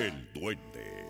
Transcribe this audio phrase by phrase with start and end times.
[0.00, 1.04] El duende.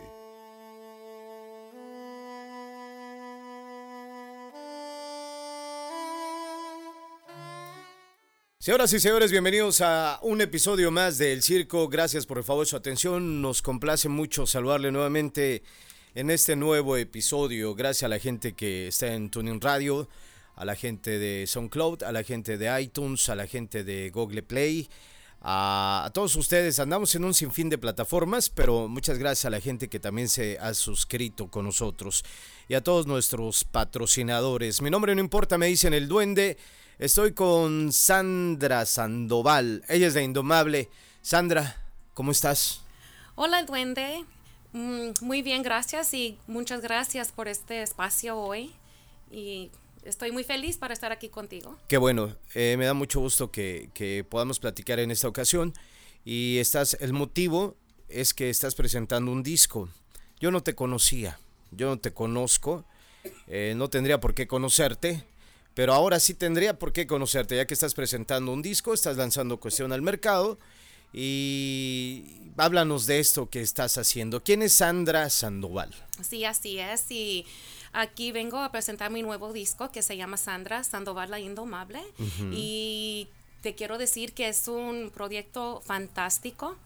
[8.58, 11.88] Señoras y señores, bienvenidos a un episodio más del Circo.
[11.88, 13.40] Gracias por el favor de su atención.
[13.40, 15.62] Nos complace mucho saludarle nuevamente
[16.16, 17.76] en este nuevo episodio.
[17.76, 20.08] Gracias a la gente que está en Tuning Radio,
[20.56, 24.42] a la gente de SoundCloud, a la gente de iTunes, a la gente de Google
[24.42, 24.90] Play,
[25.42, 26.78] a, todos ustedes.
[26.78, 30.58] Andamos en un sinfín de plataformas, pero muchas gracias a la gente que también se
[30.58, 32.24] ha suscrito con nosotros
[32.68, 34.82] y a todos nuestros patrocinadores.
[34.82, 36.58] Mi nombre no importa, me dicen el duende.
[36.98, 39.84] Estoy con Sandra Sandoval.
[39.88, 40.90] Ella es de Indomable.
[41.22, 41.82] Sandra,
[42.14, 42.82] ¿cómo estás?
[43.34, 44.24] Hola, duende.
[44.72, 48.72] Mm, Muy bien, gracias y muchas gracias por este espacio hoy.
[49.30, 49.70] Y
[50.04, 51.78] estoy muy feliz para estar aquí contigo.
[51.88, 55.74] Qué bueno, eh, me da mucho gusto que, que podamos platicar en esta ocasión.
[56.24, 57.76] Y estás, el motivo
[58.08, 59.88] es que estás presentando un disco.
[60.40, 61.38] Yo no te conocía,
[61.70, 62.84] yo no te conozco,
[63.46, 65.24] eh, no tendría por qué conocerte,
[65.74, 69.60] pero ahora sí tendría por qué conocerte, ya que estás presentando un disco, estás lanzando
[69.60, 70.58] cuestión al mercado.
[71.12, 74.44] Y háblanos de esto que estás haciendo.
[74.44, 75.92] ¿Quién es Sandra Sandoval?
[76.22, 77.10] Sí, así es.
[77.10, 77.46] Y
[77.92, 82.00] aquí vengo a presentar mi nuevo disco que se llama Sandra Sandoval la Indomable.
[82.52, 83.28] Y
[83.62, 86.76] te quiero decir que es un proyecto fantástico.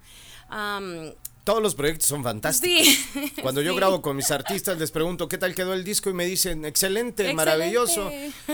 [0.48, 1.12] Am,
[1.44, 2.86] Todos los proyectos son fantásticos.
[3.12, 3.32] sí.
[3.42, 3.76] Cuando yo Sí.
[3.76, 7.32] grabo con mis artistas les pregunto qué tal quedó el disco y me dicen excelente,
[7.34, 8.10] maravilloso.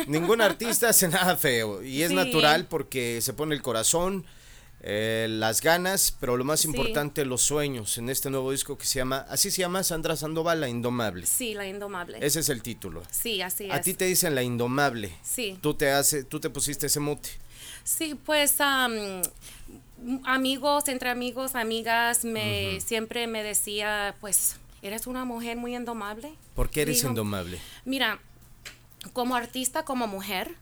[0.07, 2.15] Ningún artista hace nada feo y es Sí.
[2.17, 4.25] natural porque se pone el corazón,
[4.83, 6.69] eh, las ganas, pero lo más Sí.
[6.69, 10.61] importante los sueños en este nuevo disco que se llama, así se llama Sandra Sandoval,
[10.61, 11.27] La Indomable.
[11.27, 12.19] Sí, la Indomable.
[12.25, 13.03] Ese es el título.
[13.11, 13.73] Sí, así es.
[13.73, 15.13] A ti te dicen La Indomable.
[15.23, 15.59] Sí.
[15.61, 17.29] Tú te hace, tú te pusiste ese mote.
[17.85, 18.93] Sí, pues am,
[20.25, 26.33] amigos, entre amigos, amigas, me siempre me decía, pues, eres una mujer muy indomable.
[26.55, 27.61] ¿Por qué eres Digo, indomable?
[27.85, 28.19] Mira,
[29.13, 30.55] como artista, como mujer,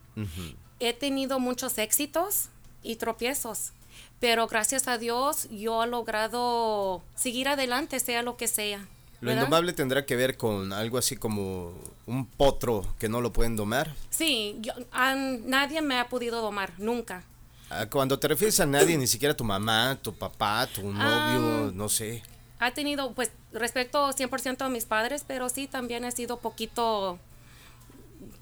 [0.80, 2.48] he tenido muchos éxitos
[2.82, 3.72] y tropiezos,
[4.20, 8.78] pero gracias a Dios yo he logrado seguir adelante, sea lo que sea.
[9.20, 9.42] Lo ¿verdad?
[9.44, 11.72] indomable tendrá que ver con algo así como
[12.06, 13.94] un potro que no lo pueden domar.
[14.10, 17.24] Sí, yo- a nadie me ha podido domar, nunca.
[17.70, 21.70] Ah, Cuando te refieres a nadie, ni siquiera tu mamá, tu papá, tu novio, Ah.
[21.74, 22.22] no sé.
[22.60, 27.18] Ha tenido, pues, respecto 100% a mis padres, pero sí también he sido poquito,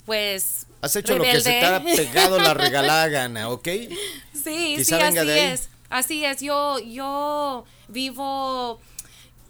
[0.04, 0.66] pues...
[0.80, 3.68] Has hecho lo que se te ha pegado la regalada gana, ¿ok?
[4.32, 5.68] Sí, Quizá sí, así es.
[5.88, 6.40] Así es.
[6.40, 8.80] Yo, yo vivo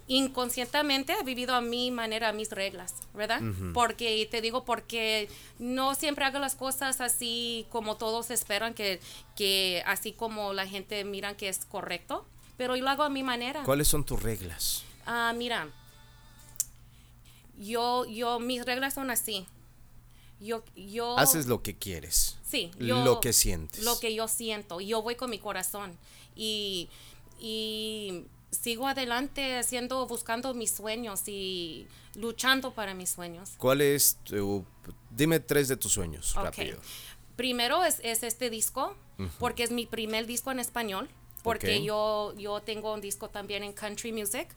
[0.09, 3.41] inconscientemente, he vivido a mi manera, a mis reglas, ¿verdad?
[3.75, 9.01] Porque, y te digo, porque no siempre hago las cosas así como todos esperan, que,
[9.35, 12.25] que así como la gente miran que es correcto,
[12.57, 13.65] pero yo lo hago a mi manera.
[13.65, 14.85] ¿Cuáles son tus reglas?
[15.07, 15.69] Ah, mira,
[17.59, 19.47] yo, yo, mis reglas son así.
[20.41, 21.19] Yo, yo.
[21.19, 22.39] Haces lo que quieres.
[22.49, 23.85] Sí, yo, Lo que sientes.
[23.85, 24.81] Lo que yo siento.
[24.81, 25.97] Yo voy con mi corazón.
[26.35, 26.89] Y,
[27.41, 33.53] y sigo adelante haciendo, buscando mis sueños y luchando para mis sueños.
[33.59, 34.65] ¿Cuál es tu...
[35.11, 36.79] Dime tres de tus sueños, rápido.
[37.37, 38.95] Primero es, es este disco,
[39.39, 41.09] porque es mi primer disco en español.
[41.43, 44.49] Porque yo, yo tengo un disco también en country music.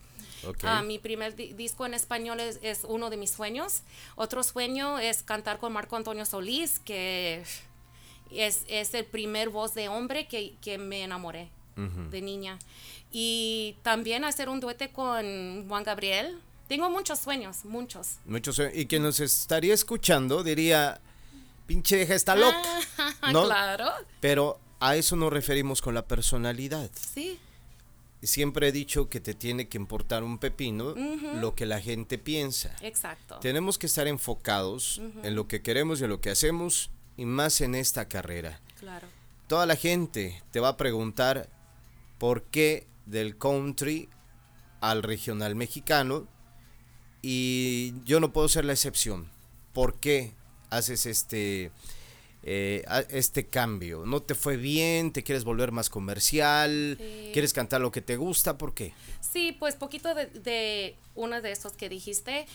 [0.47, 0.57] Ok.
[0.63, 3.81] Ah, mi primer di- disco en español es, es uno de mis sueños.
[4.15, 7.43] Otro sueño es cantar con Marco Antonio Solís, que
[8.31, 11.49] es, es el primer voz de hombre que, que me enamoré
[12.11, 12.59] de niña.
[13.11, 16.37] Y también hacer un duete con Juan Gabriel.
[16.67, 18.17] Tengo muchos sueños, muchos.
[18.25, 20.99] Muchos sue- Y quien nos estaría escuchando diría,
[21.65, 22.61] pinche vieja está loca.
[23.31, 23.45] ¿No?
[23.45, 23.89] claro.
[24.19, 26.89] Pero a eso nos referimos con la personalidad.
[26.93, 27.39] Sí,
[28.21, 30.93] Siempre he dicho que te tiene que importar un pepino
[31.39, 32.75] lo que la gente piensa.
[32.81, 33.39] exacto.
[33.39, 37.61] Tenemos que estar enfocados en lo que queremos y en lo que hacemos y más
[37.61, 38.59] en esta carrera.
[38.79, 39.07] Claro.
[39.47, 41.49] Toda la gente te va a preguntar
[42.17, 44.09] por qué del country
[44.81, 46.27] al regional mexicano
[47.21, 49.29] y yo no puedo ser la excepción.
[49.73, 50.33] ¿Por qué
[50.69, 51.71] haces este
[52.43, 54.05] eh, este cambio?
[54.05, 55.11] ¿No te fue bien?
[55.11, 56.97] ¿Te quieres volver más comercial?
[56.99, 57.29] Sí.
[57.33, 58.57] ¿Quieres cantar lo que te gusta?
[58.57, 58.93] ¿Por qué?
[59.19, 62.45] Sí, pues poquito de, de uno de esos que dijiste.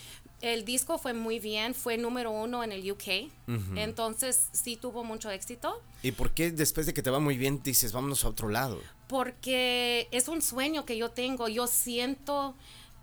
[0.41, 3.31] El disco fue muy bien, fue número uno en el UK.
[3.75, 5.81] Entonces sí tuvo mucho éxito.
[6.03, 8.81] ¿Y por qué después de que te va muy bien dices vámonos a otro lado?
[9.07, 11.47] Porque es un sueño que yo tengo.
[11.47, 12.55] Yo siento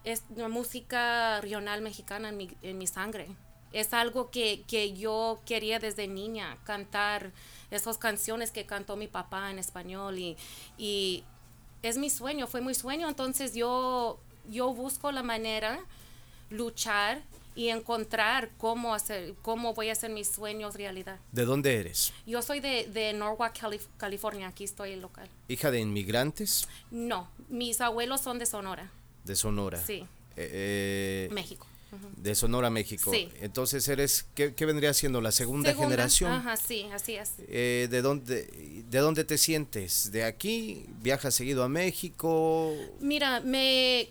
[0.05, 3.29] es música regional mexicana en mi, en mi sangre.
[3.73, 7.33] Es algo que, que yo quería desde niña, cantar
[7.71, 10.37] esas canciones que cantó mi papá en español y,
[10.77, 11.25] y
[11.83, 13.09] es mi sueño, fue mi sueño.
[13.09, 14.19] Entonces yo
[14.51, 15.81] yo busco la manera,
[16.51, 17.23] luchar
[17.55, 21.19] y encontrar cómo hacer, cómo voy a hacer mis sueños realidad.
[21.33, 22.13] ¿De dónde eres?
[22.27, 25.29] Yo soy de, de Norwalk, Calif- California, aquí estoy local.
[25.49, 26.67] ¿Hija de inmigrantes?
[26.91, 28.91] No, mis abuelos son de Sonora,
[29.25, 29.79] De Sonora.
[29.85, 30.05] Sí.
[30.37, 31.67] Eh, eh, México.
[32.17, 33.11] De Sonora, México.
[33.13, 33.29] Sí.
[33.41, 36.33] Entonces eres, ¿qué, qué vendría siendo la segunda, Segunda, generación?
[36.33, 37.33] Ajá, sí, así es.
[37.49, 40.11] Eh, ¿de, dónde, ¿De dónde te sientes?
[40.13, 40.87] ¿De aquí?
[41.01, 42.75] ¿Viajas seguido a México?
[43.01, 44.09] Mira, me,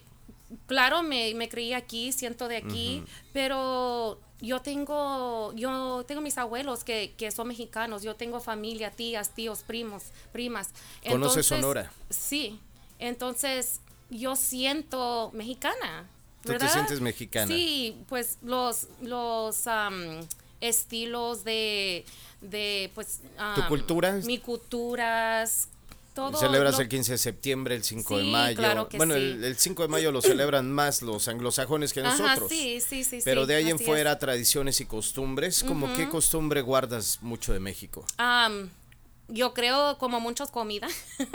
[0.67, 6.83] claro, me, me creí aquí, siento de aquí, pero yo tengo, yo tengo mis abuelos
[6.83, 10.69] que, que son mexicanos, yo tengo familia, tías, tíos, primos, primas.
[11.07, 11.91] ¿Conoces Sonora?
[12.09, 12.59] Sí,
[12.99, 13.79] entonces
[14.09, 16.07] yo siento mexicana.
[16.41, 16.73] ¿Tú te ¿verdad?
[16.73, 17.47] sientes mexicana?
[17.47, 20.21] Sí, pues los, los am,
[20.59, 22.05] estilos de,
[22.41, 23.19] de pues...
[23.55, 24.13] ¿Tu am, cultura?
[24.23, 25.67] Mi culturas,
[26.13, 26.37] todo.
[26.37, 28.57] Celebras lo- el 15 de septiembre, el 5 de Sí, mayo.
[28.57, 29.19] claro que bueno, sí.
[29.19, 32.49] el, el 5 de mayo lo celebran más los anglosajones que Ajá, nosotros.
[32.49, 34.19] sí, sí, sí, Pero sí, de ahí en fuera, es.
[34.19, 38.05] tradiciones y costumbres, ¿como qué costumbre guardas mucho de México?
[38.17, 38.69] Am,
[39.27, 40.91] yo creo como muchas comidas.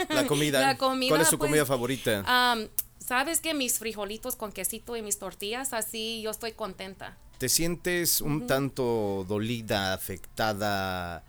[0.09, 0.59] La comida.
[0.67, 2.23] La comida, ¿Cuál es tu pues, comida favorita?
[2.27, 2.67] am,
[3.07, 7.17] Sabes que mis frijolitos con quesito y mis tortillas, así yo estoy contenta.
[7.37, 11.23] ¿Te sientes un tanto dolida, afectada,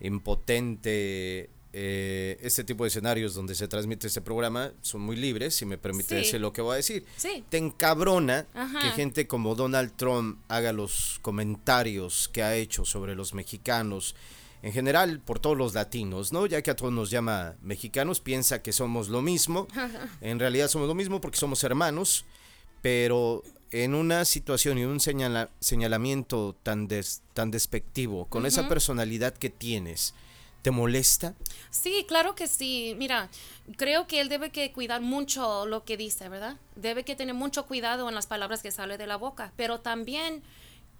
[0.00, 1.50] impotente?
[1.74, 5.78] Eh, este tipo de escenarios donde se transmite este programa son muy libres, si me
[5.78, 6.14] permite Sí.
[6.16, 7.06] decir lo que voy a decir.
[7.16, 7.44] Sí.
[7.48, 8.80] ¿Te encabrona Ajá.
[8.82, 14.14] que gente como Donald Trump haga los comentarios que ha hecho sobre los mexicanos?
[14.62, 16.46] En general, por todos los latinos, ¿no?
[16.46, 19.66] Ya que a todos nos llama mexicanos, piensa que somos lo mismo.
[20.20, 22.24] En realidad somos lo mismo porque somos hermanos,
[22.80, 29.34] pero en una situación y un señala- señalamiento tan, des- tan despectivo, con esa personalidad
[29.34, 30.14] que tienes,
[30.62, 31.34] ¿te molesta?
[31.70, 32.94] Sí, claro que sí.
[32.98, 33.28] Mira,
[33.76, 36.56] creo que él debe que cuidar mucho lo que dice, ¿verdad?
[36.76, 39.52] Debe que tener mucho cuidado en las palabras que sale de la boca.
[39.56, 40.42] Pero también,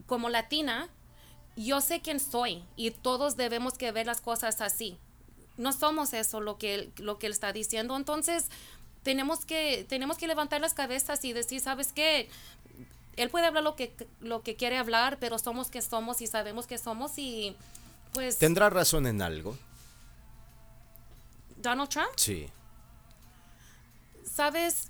[0.07, 0.89] como latina,
[1.57, 4.97] yo sé quién soy y todos debemos que ver las cosas así.
[5.59, 7.97] No somos eso lo que él, lo que él está diciendo.
[7.97, 8.47] Entonces,
[9.03, 12.29] tenemos que, tenemos que levantar las cabezas y decir, ¿sabes qué?
[13.17, 16.67] Él puede hablar lo que, lo que quiere hablar, pero somos que somos y sabemos
[16.67, 17.55] que somos y
[18.15, 19.57] pues ¿Tendrá razón en algo?
[21.57, 22.09] Donald Trump.
[22.17, 22.49] Sí.
[24.25, 24.89] sabes,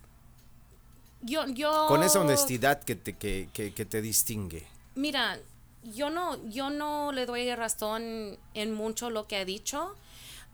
[1.23, 1.87] yo, yo.
[1.88, 4.67] Con esa honestidad que te, que, que- que te distingue.
[4.94, 5.38] Mira,
[5.84, 9.94] yo no, yo no le doy razón en mucho lo que ha dicho.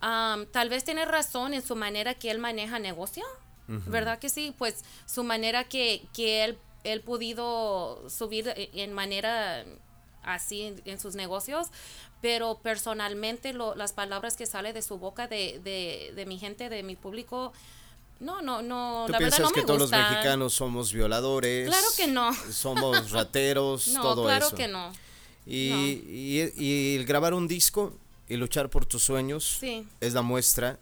[0.01, 3.25] Am, tal vez tiene razón en su manera que él maneja negocio,
[3.67, 4.55] ¿verdad que sí?
[4.57, 9.65] Pues su manera que, que él, él podido subir e- en manera
[10.23, 11.67] así en, en sus negocios,
[12.23, 16.69] pero personalmente lo- las palabras que sale de su boca de, de, de mi gente,
[16.71, 17.53] de mi público,
[18.21, 21.69] no, no, no, ¿Tú la verdad no que me todos los mexicanos somos violadores?
[21.69, 22.33] Claro que no.
[22.51, 24.57] Somos rateros, No, todo claro eso.
[24.57, 24.93] que no.
[25.51, 25.87] Y, No.
[25.87, 27.97] y- y el grabar un disco
[28.29, 29.87] y luchar por tus sueños Sí.
[30.01, 30.79] es la muestra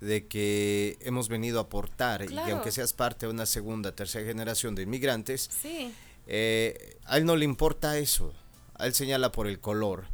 [0.00, 2.54] de que hemos venido a aportar y Claro.
[2.54, 5.92] aunque seas parte de una segunda, tercera generación de inmigrantes, Sí.
[6.26, 8.32] eh, a él no le importa eso,
[8.74, 10.06] a él señala por el color.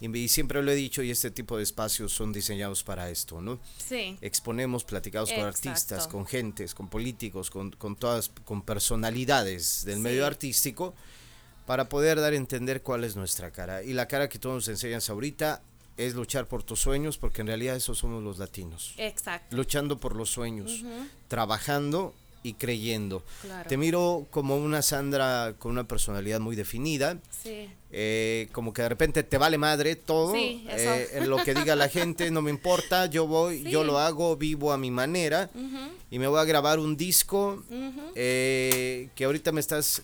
[0.00, 3.40] Y, y siempre lo he dicho y este tipo de espacios son diseñados para esto,
[3.40, 3.60] ¿no?
[3.78, 4.18] Sí.
[4.20, 5.68] Exponemos, platicamos con Exacto.
[5.68, 10.00] artistas, con gentes, con políticos, con, con todas, con personalidades del Sí.
[10.00, 10.94] medio artístico
[11.66, 13.82] para poder dar a entender cuál es nuestra cara.
[13.82, 15.62] Y la cara que tú nos enseñas ahorita
[15.96, 18.94] es luchar por tus sueños, porque en realidad esos somos los latinos.
[18.98, 19.56] Exacto.
[19.56, 20.84] Luchando por los sueños,
[21.28, 23.24] trabajando y creyendo.
[23.42, 23.68] Claro.
[23.68, 27.68] Te miro como una Sandra con una personalidad muy definida, Sí.
[27.90, 30.90] eh, como que de repente te vale madre todo, Sí, eso.
[30.94, 34.36] eh, en lo que diga la gente, no me importa, yo voy, yo lo hago,
[34.36, 35.50] vivo a mi manera
[36.10, 37.64] y me voy a grabar un disco
[38.14, 40.02] eh, que ahorita me estás,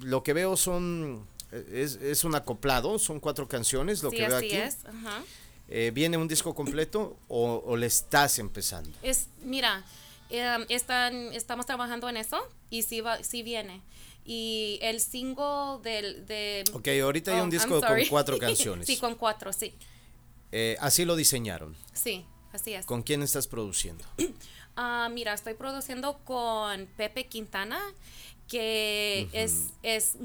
[0.00, 1.24] lo que veo son,
[1.72, 4.56] es, es un acoplado, son cuatro canciones, lo sí, que veo así aquí.
[4.56, 4.78] es.
[4.86, 5.22] Ajá.
[5.68, 8.90] Eh, ¿Viene un disco completo o, o le estás empezando?
[9.02, 9.84] Es, mira,
[10.30, 12.38] em, están, estamos trabajando en eso
[12.70, 13.82] y sí, va, sí viene.
[14.24, 16.26] Y el single del...
[16.26, 18.86] De, Ok, ahorita hay Oh, un I'm disco con cuatro canciones.
[18.86, 19.72] sí, con cuatro, sí.
[20.52, 21.76] Eh, así lo diseñaron.
[21.92, 22.86] Sí, así es.
[22.86, 24.04] ¿Con quién estás produciendo?
[24.78, 27.80] Ah, mira, estoy produciendo con Pepe Quintana,
[28.46, 30.16] que es, es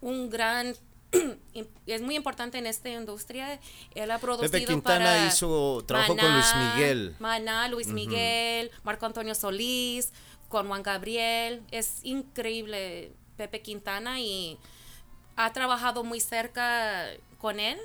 [0.00, 0.76] un gran,
[1.86, 3.58] es muy importante en esta industria.
[3.94, 7.16] Él ha producido Pepe Quintana para hizo, trabajó con Luis Miguel.
[7.18, 10.12] Maná, Luis Miguel, Marco Antonio Solís,
[10.48, 11.62] con Juan Gabriel.
[11.70, 14.58] Es increíble Pepe Quintana y
[15.36, 17.06] ha trabajado muy cerca
[17.38, 17.78] con él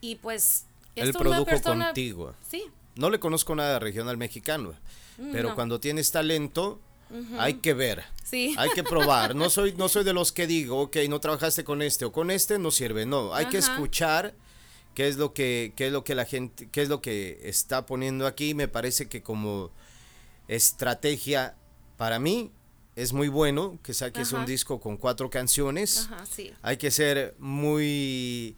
[0.00, 2.34] y pues es Él una produjo persona- contigo.
[2.48, 2.64] Sí,
[2.94, 4.74] No le conozco nada regional mexicano,
[5.32, 5.54] pero no.
[5.54, 6.80] cuando tienes talento,
[7.38, 8.04] Hay que ver.
[8.24, 8.54] Sí.
[8.58, 9.34] Hay que probar.
[9.34, 12.30] No soy, no soy de los que digo, ok, no trabajaste con este o con
[12.30, 13.06] este, no sirve.
[13.06, 14.34] No, hay que escuchar
[14.94, 17.86] qué es lo que, qué es lo que la gente, qué es lo que está
[17.86, 18.54] poniendo aquí.
[18.54, 19.70] Me parece que como
[20.48, 21.54] estrategia
[21.96, 22.50] para mí
[22.96, 26.08] es muy bueno que saques un disco con cuatro canciones.
[26.10, 26.52] Ajá, sí.
[26.62, 28.56] Hay que ser muy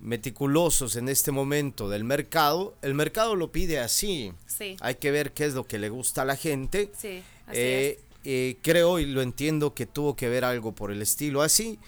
[0.00, 2.74] meticulosos en este momento del mercado.
[2.82, 4.32] El mercado lo pide así.
[4.46, 4.76] Sí.
[4.80, 6.90] Hay que ver qué es lo que le gusta a la gente.
[6.96, 11.02] Sí, así Eh, eh, creo y lo entiendo que tuvo que ver algo por el
[11.02, 11.78] estilo así.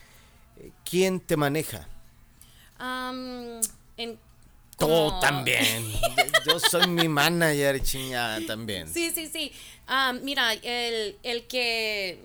[0.85, 1.89] ¿Quién te maneja?
[2.79, 3.61] Am,
[3.97, 4.19] en,
[4.79, 5.85] Tú también.
[6.47, 8.89] Yo soy mi manager, chingada, también.
[8.89, 9.53] Sí, sí, sí.
[10.23, 12.19] Mira, el, el que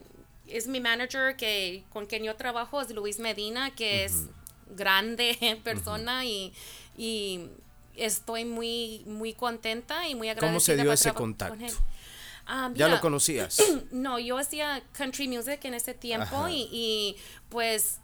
[0.47, 4.27] es mi manager, que con quien yo trabajo, es Luis Medina, que es
[4.69, 6.53] grande persona y,
[6.97, 7.49] y
[7.95, 10.51] estoy muy, muy contenta y muy agradecida.
[10.51, 11.57] ¿Cómo se dio ese contacto?
[11.57, 11.95] con.
[12.47, 13.61] Ah, ¿Ya lo conocías?
[13.91, 17.17] No, yo hacía country music en ese tiempo y, y,
[17.49, 17.99] pues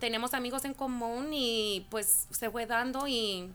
[0.00, 3.50] tenemos amigos en común y pues se fue dando y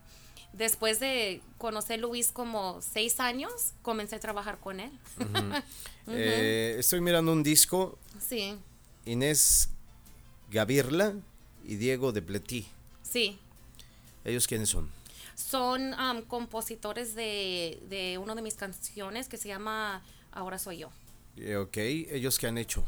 [0.53, 4.91] después de conocer Luis como seis años comencé a trabajar con él.
[6.09, 7.99] Eh, estoy mirando un disco.
[8.17, 8.57] Sí,
[9.03, 9.67] Inés
[10.49, 11.15] Gavirla
[11.67, 12.65] y Diego de Pletí.
[13.03, 13.37] sí.
[14.25, 14.89] ¿Ellos quiénes son?
[15.35, 15.93] Son
[16.27, 20.01] compositores de, de una de mis canciones que se llama
[20.33, 20.89] Ahora Soy Yo.
[21.37, 22.83] Eh, ok, ¿ellos qué han hecho?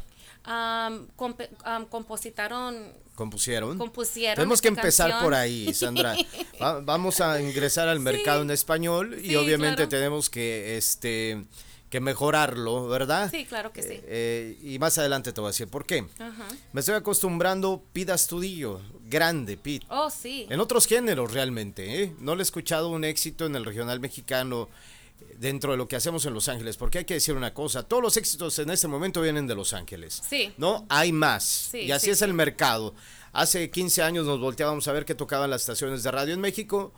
[1.90, 3.78] Compositaron, ¿Compusieron?
[3.78, 4.36] compusieron.
[4.36, 5.24] Tenemos que empezar canción.
[5.26, 6.16] por ahí, Sandra.
[6.62, 9.90] Va- vamos a ingresar al mercado en español y Sí, obviamente claro.
[9.90, 11.46] tenemos que, este,
[11.90, 13.30] que mejorarlo, ¿verdad?
[13.32, 13.94] Sí, claro que sí.
[13.94, 16.06] Eh, eh, y más adelante te voy a decir por qué.
[16.20, 16.48] Ajá.
[16.72, 19.86] Me estoy acostumbrando, Pida Estudillo, grande, Pete.
[19.90, 20.46] Oh, sí.
[20.50, 22.14] En otros géneros realmente, ¿eh?
[22.20, 24.70] No le he escuchado un éxito en el regional mexicano
[25.20, 27.82] eh, dentro de lo que hacemos en Los Ángeles, porque hay que decir una cosa,
[27.82, 30.22] todos los éxitos en este momento vienen de Los Ángeles.
[30.30, 30.54] Sí.
[30.58, 31.44] No, hay más.
[31.72, 32.94] Sí, y así sí, es el mercado.
[33.34, 36.94] Hace 15 años nos volteábamos a ver qué tocaban las estaciones de radio en México.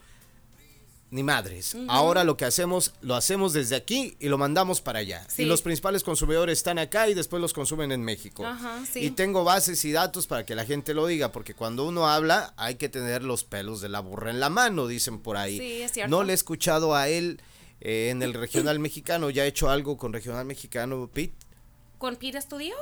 [1.11, 1.75] Ni madres.
[1.89, 5.25] Ahora lo que hacemos, lo hacemos desde aquí y lo mandamos para allá.
[5.27, 5.43] Sí.
[5.43, 8.45] Y los principales consumidores están acá y después los consumen en México.
[8.89, 8.99] Sí.
[8.99, 12.53] Y tengo bases y datos para que la gente lo diga, porque cuando uno habla
[12.55, 15.59] hay que tener los pelos de la burra en la mano, dicen por ahí.
[15.59, 16.09] Sí, es cierto.
[16.09, 17.41] No le he escuchado a él
[17.81, 19.29] eh, en el regional mexicano.
[19.29, 21.35] ¿Ya ha hecho algo con regional mexicano, Pete?
[21.97, 22.75] ¿Con Pete Studio?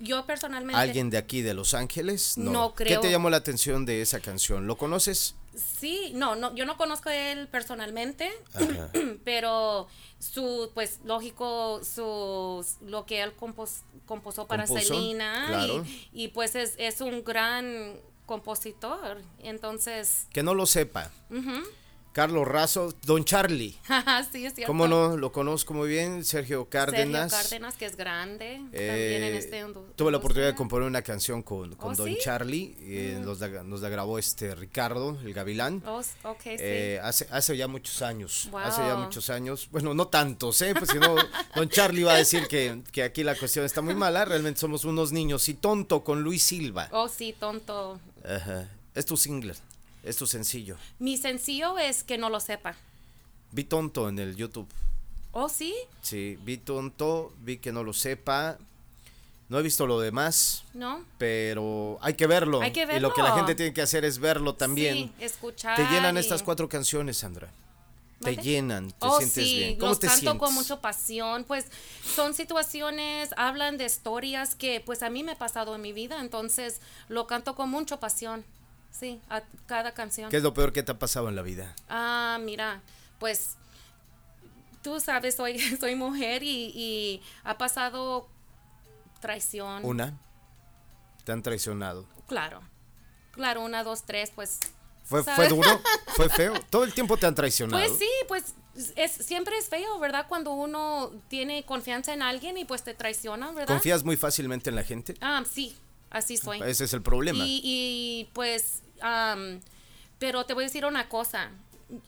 [0.00, 0.80] Yo personalmente.
[0.80, 2.38] ¿Alguien de aquí de Los Ángeles?
[2.38, 3.00] No ¿Qué creo.
[3.00, 4.66] te llamó la atención de esa canción?
[4.66, 5.34] ¿Lo conoces?
[5.56, 8.90] Sí, no, no, yo no conozco a él personalmente, Ajá.
[9.24, 9.88] pero
[10.20, 15.84] su, pues, lógico, su, lo que él compos, compuso para Selena claro.
[16.12, 21.10] y, y, pues es, es un gran compositor, entonces, Que no lo sepa.
[22.12, 23.76] Carlos Razo, Don Charlie.
[24.32, 24.66] sí, es cierto.
[24.66, 25.16] ¿Cómo no?
[25.16, 26.24] Lo conozco muy bien.
[26.24, 27.30] Sergio Cárdenas.
[27.30, 30.88] Sergio Cárdenas, que es grande, también Eh, en este indu- tuve la oportunidad de componer
[30.88, 32.14] una canción con, con ¿Oh, Don sí?
[32.14, 32.18] Mm.
[32.24, 32.76] Charlie.
[32.80, 35.82] eh, nos, la, nos la grabó este Ricardo, el Gavilán.
[35.86, 36.56] Oh, s- ok, sí.
[36.58, 38.48] Eh, hace, hace ya muchos años.
[38.50, 38.60] Wow.
[38.62, 39.68] Hace ya muchos años.
[39.70, 40.74] Bueno, no tantos, ¿eh?
[40.76, 41.14] Pues si no,
[41.54, 44.24] Don Charlie va a decir que, que aquí la cuestión está muy mala.
[44.24, 45.48] Realmente somos unos niños.
[45.48, 46.88] Y tonto con Luis Silva.
[46.90, 48.00] oh, sí, tonto.
[48.24, 48.68] Ajá.
[48.94, 49.54] Es tu single.
[50.02, 50.76] Es tu sencillo.
[50.98, 52.76] Mi sencillo es que no lo sepa.
[53.52, 54.68] Vi tonto en el YouTube.
[55.32, 58.58] Oh, sí, Sí, vi tonto, vi que no lo sepa.
[59.48, 61.02] No he visto lo demás, ¿no?
[61.16, 62.60] pero hay que verlo.
[62.60, 63.36] Hay que Y lo que la verlo.
[63.38, 64.94] gente tiene que hacer es verlo también.
[64.94, 65.74] Sí, escuchar.
[65.76, 67.50] Te llenan y- estas cuatro canciones, Sandra.
[68.20, 69.78] Te llenan, te oh, sientes sí, bien.
[69.78, 70.40] ¿Cómo los te canto sientes?
[70.40, 71.66] con mucha pasión, pues
[72.16, 76.20] son situaciones, hablan de historias que pues a mí me ha pasado en mi vida,
[76.20, 78.44] entonces lo canto con mucha pasión,
[78.90, 80.30] sí, a cada canción.
[80.30, 81.74] ¿Qué es lo peor que te ha pasado en la vida?
[81.88, 82.82] Ah, mira,
[83.18, 83.56] pues
[84.82, 88.28] tú sabes, soy, soy mujer y, y ha pasado
[89.20, 89.84] traición.
[89.84, 90.18] Una,
[91.24, 92.06] te han traicionado.
[92.26, 92.60] Claro,
[93.32, 94.60] claro, una, dos, tres, pues...
[95.04, 95.80] ¿Fue, fue duro?
[96.16, 96.52] ¿Fue feo?
[96.68, 97.82] Todo el tiempo te han traicionado.
[97.82, 98.54] Pues sí, pues
[98.96, 100.26] es, siempre es feo, ¿verdad?
[100.28, 103.74] Cuando uno tiene confianza en alguien y pues te traicionan, ¿verdad?
[103.74, 105.14] ¿Confías muy fácilmente en la gente?
[105.22, 105.76] Ah, sí,
[106.10, 106.60] así soy.
[106.62, 107.44] Ese es el problema.
[107.44, 108.82] Y, y, pues,
[110.18, 111.50] pero te voy a decir una cosa.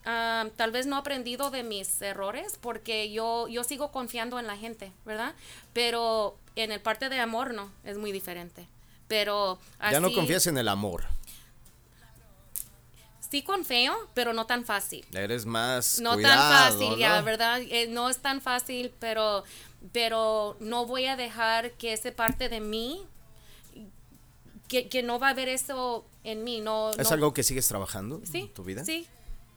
[0.04, 4.56] tal vez no he aprendido de mis errores porque yo, yo sigo confiando en la
[4.56, 5.34] gente, ¿verdad?
[5.72, 8.66] Pero en el parte de amor no, es muy diferente.
[9.08, 11.04] Pero así, ya no confías en el amor.
[13.30, 15.06] Sí confío, pero no tan fácil.
[15.12, 17.24] Eres más no cuidado, tan fácil, ya, ¿no?
[17.24, 17.60] ¿verdad?
[17.62, 19.44] Eh, no es tan fácil, pero,
[19.92, 23.06] pero no voy a dejar que esa parte de mí,
[24.70, 26.92] que, que no va a haber eso en mí, no.
[26.92, 28.84] ¿Es no- algo que sigues trabajando sí, en tu vida?
[28.84, 29.06] Sí,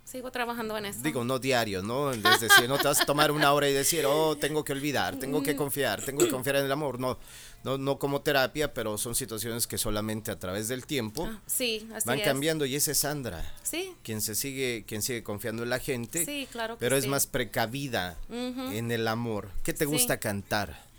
[0.03, 1.00] sigo trabajando en eso.
[1.03, 2.12] Digo, no diario, ¿no?
[2.12, 5.17] Es decir, no te vas a tomar una hora y decir, oh, tengo que olvidar,
[5.17, 7.00] tengo que confiar, tengo que confiar en el amor.
[7.00, 7.17] No,
[7.63, 11.88] no, no como terapia, pero son situaciones que solamente a través del tiempo Ah, sí,
[11.93, 12.25] así van es.
[12.25, 12.65] cambiando.
[12.65, 16.48] Y esa es Sandra, Sí, quien se sigue, quien sigue confiando en la gente, sí,
[16.51, 19.50] claro que pero es más precavida en el amor.
[19.63, 20.91] ¿Qué te gusta cantar?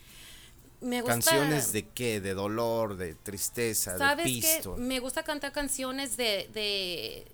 [0.84, 2.20] Me gusta, ¿Canciones de qué?
[2.20, 4.32] ¿De dolor, de tristeza, de ¿Sabes qué?
[4.32, 4.76] pisto?
[4.76, 7.26] Me gusta cantar canciones de, de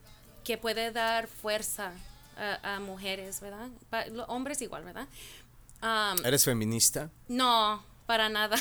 [0.44, 1.92] que puede dar fuerza
[2.36, 3.68] a, a mujeres, ¿verdad?
[3.90, 5.06] Pa- hombres igual, ¿verdad?
[6.24, 7.10] ¿Eres feminista?
[7.28, 8.56] no, para nada.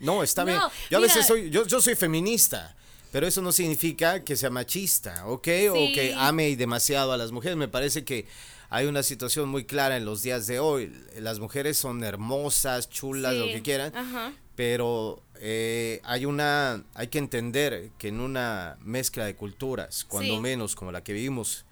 [0.00, 0.58] No, está bien.
[0.90, 1.14] Yo a mira.
[1.14, 2.74] veces soy, yo, yo soy feminista,
[3.12, 5.48] pero eso no significa que sea machista, ¿ok?
[5.70, 7.56] O que ame demasiado a las mujeres.
[7.56, 8.26] Me parece que
[8.72, 10.92] hay una situación muy clara en los días de hoy.
[11.20, 14.32] Las mujeres son hermosas, chulas, lo que quieran, Ajá.
[14.56, 20.40] pero eh, hay una, hay que entender que en una mezcla de culturas, cuando Sí.
[20.40, 21.64] menos como la que vivimos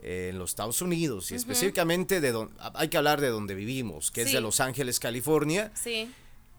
[0.00, 4.12] eh, en los Estados Unidos y específicamente de donde hay que hablar de donde vivimos,
[4.12, 6.08] que es de Los Ángeles, California Sí.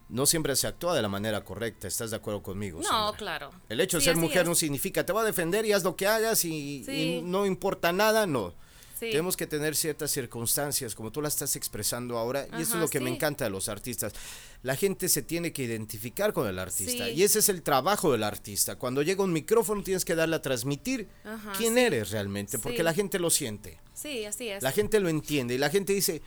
[0.10, 1.88] no siempre se actúa de la manera correcta.
[1.88, 2.82] ¿Estás de acuerdo conmigo?
[2.82, 3.52] No, claro.
[3.70, 4.48] El hecho de Sí, ser mujer es.
[4.50, 6.92] no significa te voy a defender y haz lo que hagas y, Sí.
[6.92, 8.54] y no importa nada, no.
[9.00, 9.12] Sí.
[9.12, 12.88] Tenemos que tener ciertas circunstancias, como tú las estás expresando ahora, y eso es lo
[12.90, 14.14] que me encanta de los artistas.
[14.62, 17.12] La gente se tiene que identificar con el artista, Sí.
[17.14, 18.76] y ese es el trabajo del artista.
[18.76, 22.94] Cuando llega un micrófono tienes que darle a transmitir Ajá, quién eres realmente, porque la
[22.94, 23.80] gente lo siente.
[23.94, 24.62] Sí, así es.
[24.62, 26.22] La gente lo entiende y la gente dice,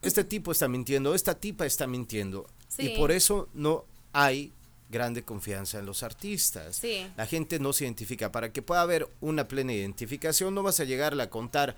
[0.00, 2.46] este tipo está mintiendo, esta tipa está mintiendo.
[2.78, 4.52] Y por eso no hay
[4.90, 6.76] grande confianza en los artistas.
[6.76, 7.06] Sí.
[7.16, 8.30] La gente no se identifica.
[8.30, 11.76] Para que pueda haber una plena identificación, no vas a llegarle a contar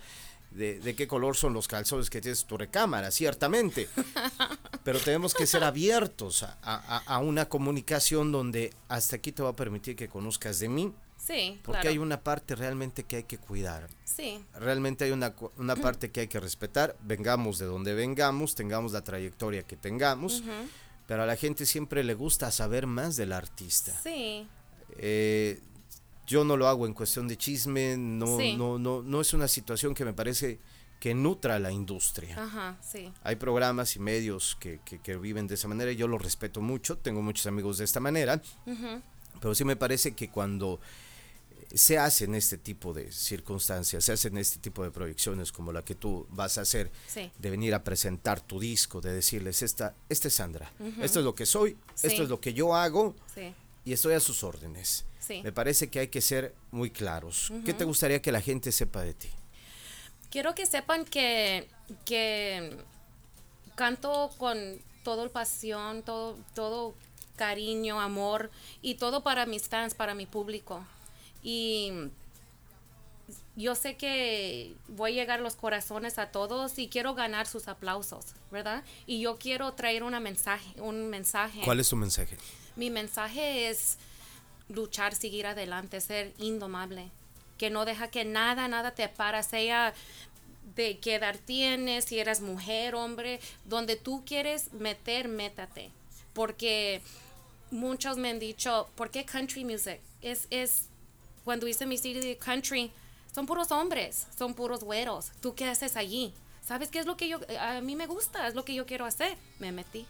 [0.55, 3.87] de, de qué color son los calzones que tienes en tu recámara, ciertamente.
[4.83, 9.49] Pero tenemos que ser abiertos a, a- a una comunicación donde hasta aquí te va
[9.49, 11.89] a permitir que conozcas de mí, Sí, porque claro.
[11.89, 13.87] hay una parte realmente que hay que cuidar.
[14.03, 18.91] Sí, Realmente hay una, una parte que hay que respetar, vengamos de donde vengamos, tengamos
[18.91, 20.43] la trayectoria que tengamos,
[21.07, 23.91] pero a la gente siempre le gusta saber más del artista.
[24.03, 24.47] sí,
[24.97, 25.59] Eh,
[26.27, 28.55] yo no lo hago en cuestión de chisme, no, Sí.
[28.57, 30.59] no, no, no es una situación que me parece
[30.99, 32.41] que nutra la industria.
[32.41, 33.11] ajá, sí.
[33.23, 36.97] Hay programas y medios que, que- que viven de esa manera yo los respeto mucho,
[36.97, 38.41] tengo muchos amigos de esta manera,
[39.39, 40.79] pero sí me parece que cuando
[41.73, 45.93] se hacen este tipo de circunstancias, se hacen este tipo de proyecciones como la que
[45.93, 47.29] tú vas a hacer, Sí.
[47.37, 51.35] de venir a presentar tu disco, de decirles, esta, esta es Sandra, esto es lo
[51.35, 52.07] que soy, Sí.
[52.07, 53.13] esto es lo que yo hago
[53.83, 55.05] y estoy a sus órdenes.
[55.25, 55.41] Sí.
[55.43, 57.51] Me parece que hay que ser muy claros.
[57.65, 59.29] ¿Qué te gustaría que la gente sepa de ti?
[60.29, 61.67] Quiero que sepan que,
[62.05, 62.77] que
[63.75, 64.57] canto con
[65.03, 66.95] todo el pasión, todo, todo
[67.35, 70.85] cariño, amor y todo para mis fans, para mi público.
[71.43, 71.91] Y
[73.55, 78.25] yo sé que voy a llegar los corazones a todos y quiero ganar sus aplausos,
[78.51, 78.83] ¿verdad?
[79.05, 81.61] Y yo quiero traer una mensaje, un mensaje.
[81.63, 82.37] ¿Cuál es tu mensaje?
[82.75, 83.97] Mi mensaje es
[84.69, 87.09] luchar, seguir adelante, ser indomable,
[87.57, 89.93] que no deja que nada, nada te para, sea
[90.75, 95.91] de qué edad tienes, si eres mujer, hombre, donde tú quieres meter, métate,
[96.33, 97.01] porque
[97.71, 99.99] muchos me han dicho, ¿por qué country music?
[100.21, 100.87] Es, es,
[101.43, 102.91] cuando hice mi de country,
[103.33, 106.33] son puros hombres, son puros güeros, ¿tú qué haces allí?
[106.65, 109.05] ¿Sabes qué es lo que yo, a mí me gusta, es lo que yo quiero
[109.05, 109.37] hacer?
[109.59, 110.07] Me metí.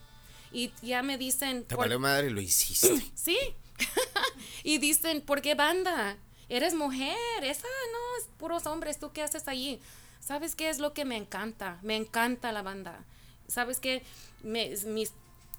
[0.53, 1.65] Y ya me dicen...
[1.65, 3.11] Te "¿Por valió madre, lo hiciste.
[3.13, 3.37] Sí.
[4.63, 6.17] y dicen, ¿por qué banda?
[6.49, 9.79] Eres mujer, esa no, es puros hombres, ¿tú qué haces allí?
[10.19, 11.79] ¿Sabes qué es lo que me encanta?
[11.81, 13.03] Me encanta la banda.
[13.47, 14.03] ¿Sabes qué?
[14.43, 15.13] Me- mis,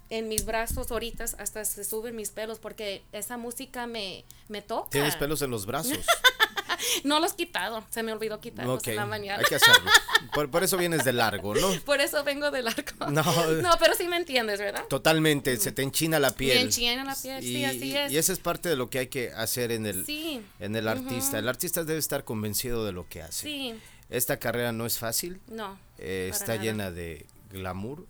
[0.09, 4.89] en mis brazos ahorita hasta se suben mis pelos porque esa música me, me toca.
[4.89, 5.99] Tienes pelos en los brazos.
[7.03, 9.39] No los he quitado, se me olvidó quitarlos ok, en la mañana.
[9.39, 9.89] hay que hacerlo.
[10.33, 11.67] Por, por eso vienes de largo, ¿no?
[11.85, 12.81] Por eso vengo de largo.
[13.11, 13.23] No.
[13.61, 14.85] no, pero sí me entiendes, ¿verdad?
[14.87, 16.57] Totalmente, se te enchina la piel.
[16.57, 18.11] Me enchina la piel, sí, Y- así es.
[18.11, 20.41] Y esa es parte de lo que hay que hacer en el, Sí.
[20.59, 21.39] en el artista.
[21.39, 23.43] El artista debe estar convencido de lo que hace.
[23.47, 23.75] Sí,
[24.09, 25.77] Esta carrera no es fácil, no.
[25.97, 26.61] eh, está nada.
[26.63, 28.05] llena de glamour,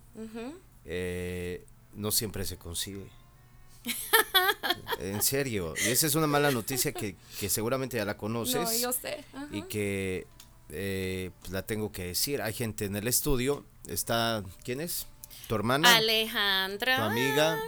[0.84, 3.06] eh, no siempre se consigue.
[5.00, 8.76] en serio, y esa es una mala noticia que, que seguramente ya la conoces No,
[8.76, 9.24] yo sé.
[9.32, 9.48] ajá.
[9.52, 10.26] y que
[10.70, 12.42] eh, pues, la tengo que decir.
[12.42, 15.06] Hay gente en el estudio, está, ¿quién es?
[15.46, 15.96] ¿Tu hermana?
[15.96, 16.96] Alejandra.
[16.96, 17.58] ¿Tu amiga?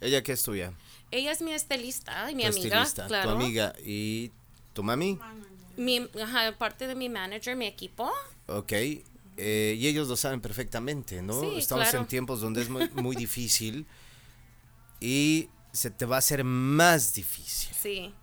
[0.00, 0.72] ¿Ella qué estudia?
[1.10, 2.82] Ella es mi estilista y mi Tu amiga.
[2.82, 3.30] estilista, claro.
[3.30, 4.30] tu amiga y
[4.74, 5.18] tu mami.
[5.76, 8.10] Mi, ajá, parte de mi manager, mi equipo.
[8.46, 8.72] Ok.
[8.72, 11.40] eh, y ellos lo saben perfectamente, ¿no?
[11.40, 12.00] Sí, Estamos claro.
[12.00, 13.86] en tiempos donde es muy, muy difícil
[15.00, 17.74] y se te va a hacer más difícil.
[17.80, 18.14] Sí.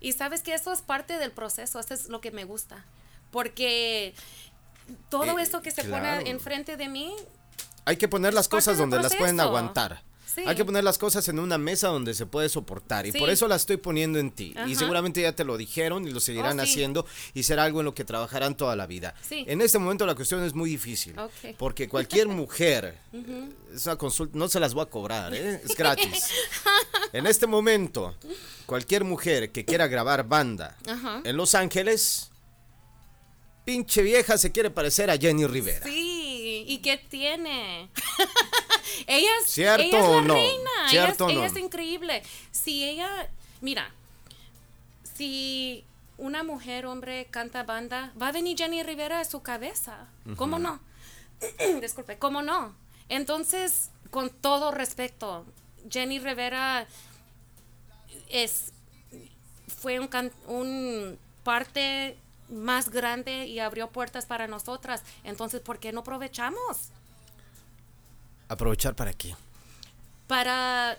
[0.00, 2.84] Y sabes que eso es parte del proceso, eso es lo que me gusta.
[3.30, 4.14] porque
[5.08, 6.18] todo Eh, esto que se claro.
[6.18, 7.14] pone enfrente de mí,
[7.84, 10.02] Hay que poner las cosas donde las pueden aguantar.
[10.34, 10.42] Sí.
[10.46, 13.18] Hay que poner las cosas en una mesa donde se puede soportar y Sí.
[13.18, 14.54] por eso las estoy poniendo en ti.
[14.66, 16.70] Y seguramente ya te lo dijeron y lo seguirán Oh, sí.
[16.70, 19.14] haciendo y será algo en lo que trabajarán toda la vida.
[19.30, 21.14] En este momento la cuestión es muy difícil
[21.58, 22.98] porque cualquier mujer,
[23.74, 25.60] es una consulta, no se las voy a cobrar, ¿eh?
[25.64, 26.28] es gratis.
[27.12, 28.14] en este momento,
[28.66, 30.76] cualquier mujer que quiera grabar banda
[31.24, 32.30] en Los Ángeles,
[33.64, 35.86] pinche vieja se quiere parecer a Jenny Rivera.
[35.86, 36.19] sí,
[36.70, 37.88] ¿y qué tiene?
[39.08, 40.34] ella es, ¿Cierto ella es o la no?
[40.34, 42.22] reina, ella, es, increíble.
[42.52, 43.28] Si ella,
[43.60, 43.92] mira,
[45.14, 45.84] si
[46.16, 50.06] una mujer, hombre, canta banda, va a venir Jenny Rivera a su cabeza.
[50.36, 50.78] ¿Cómo no?
[51.80, 52.72] Disculpe, ¿cómo no?
[53.08, 55.44] Entonces, con todo respeto,
[55.90, 56.86] Jenny Rivera
[58.28, 58.72] es
[59.66, 62.16] fue un parte
[62.50, 65.02] más grande y abrió puertas para nosotras.
[65.24, 66.90] Entonces, ¿por qué no aprovechamos?
[68.48, 69.34] ¿Aprovechar para qué?
[70.26, 70.98] Para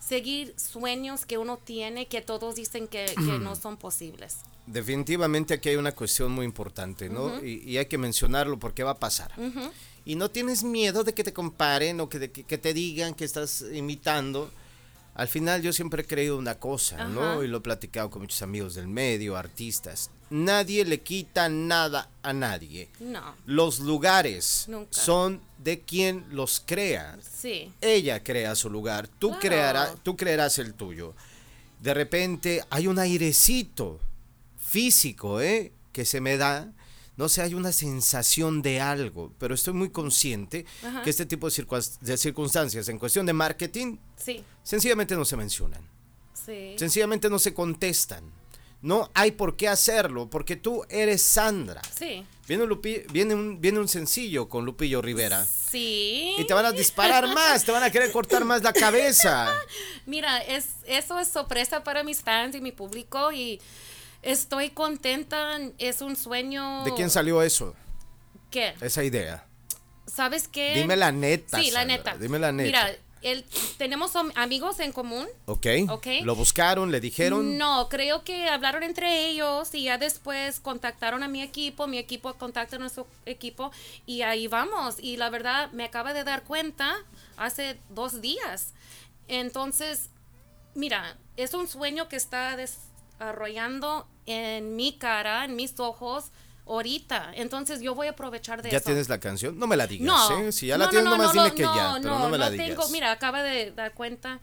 [0.00, 4.38] seguir sueños que uno tiene que todos dicen que, que no son posibles.
[4.66, 7.44] Definitivamente aquí hay una cuestión muy importante, ¿no?
[7.44, 9.32] y, y hay que mencionarlo porque va a pasar.
[10.04, 13.14] Y no tienes miedo de que te comparen o que, de que, que te digan
[13.14, 14.50] que estás imitando.
[15.14, 17.42] Al final yo siempre he creído una cosa, ¿no?
[17.42, 20.10] Y lo he platicado con muchos amigos del medio, artistas.
[20.30, 22.88] Nadie le quita nada a nadie.
[23.00, 24.92] No, Los lugares Nunca.
[24.92, 27.18] son de quien los crea.
[27.20, 29.40] sí, Ella crea su lugar, tú, Claro.
[29.40, 31.14] creará- tú crearás el tuyo.
[31.80, 33.98] De repente hay un airecito
[34.58, 35.72] físico, ¿eh?
[35.92, 36.72] Que se me da.
[37.20, 41.02] No sé, hay una sensación de algo, pero estoy muy consciente Ajá.
[41.02, 45.36] que este tipo de, circun- de circunstancias en cuestión de marketing sí, sencillamente no se
[45.36, 45.82] mencionan,
[46.32, 46.74] sí.
[46.78, 48.24] sencillamente no se contestan.
[48.82, 51.82] No hay por qué hacerlo, porque tú eres Sandra.
[51.94, 52.24] Sí.
[52.48, 55.44] Viene un, Lupi- viene un, viene un sencillo con Lupillo Rivera.
[55.44, 56.34] Sí.
[56.38, 59.54] Y te van a disparar más, te van a querer cortar más la cabeza.
[60.06, 63.60] Mira, es, eso es sorpresa para mis fans y mi público y
[64.22, 65.58] estoy contenta.
[65.78, 66.84] Es un sueño.
[66.84, 67.74] ¿De quién salió eso?
[68.50, 68.74] ¿Qué?
[68.80, 69.46] Esa idea.
[70.06, 70.74] ¿Sabes qué?
[70.74, 71.58] Dime la neta.
[71.60, 72.16] Sí, la neta.
[72.16, 72.66] Dime la neta.
[72.66, 73.44] Mira, el,
[73.76, 75.28] tenemos am- amigos en común.
[75.46, 75.66] ok.
[75.90, 76.06] Ok.
[76.22, 77.58] Lo buscaron, le dijeron.
[77.58, 82.34] No, creo que hablaron entre ellos y ya después contactaron a mi equipo, mi equipo
[82.34, 83.70] contacta a nuestro equipo
[84.06, 84.96] y ahí vamos.
[84.98, 86.96] Y la verdad me acaba de dar cuenta
[87.36, 88.72] hace dos días.
[89.28, 90.10] Entonces,
[90.74, 92.56] mira, es un sueño que está
[93.30, 96.30] desarrollando en mi cara, en mis ojos,
[96.66, 97.32] ahorita.
[97.34, 98.86] Entonces yo voy a aprovechar de ¿Ya eso.
[98.86, 99.58] tienes la canción?
[99.58, 100.52] No me la digas, No, ¿eh?
[100.52, 102.28] Si ya no, la tienes, no, nomás no, dime no, que ya, no, pero no,
[102.30, 102.68] me la digas.
[102.68, 104.40] tengo, mira, acaba de dar cuenta,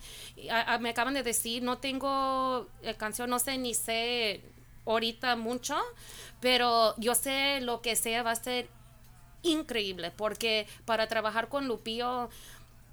[0.52, 4.42] a- a- me acaban de decir, no tengo eh, canción, no sé ni sé
[4.86, 5.76] ahorita mucho,
[6.40, 8.70] pero yo sé lo que sea va a ser
[9.44, 12.30] increíble, porque para trabajar con Lupillo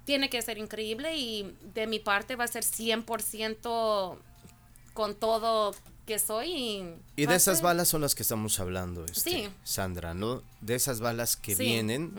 [0.05, 4.17] tiene que ser increíble y de mi parte va a ser 100%
[4.95, 5.75] con todo
[6.07, 6.95] que soy.
[7.15, 9.49] Y, de esas balas son las que estamos hablando, este, Sí.
[9.63, 10.41] Sandra, ¿no?
[10.61, 11.63] De esas balas que Sí.
[11.63, 12.11] vienen